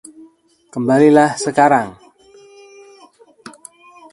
[0.73, 1.89] Kembalilah sekarang.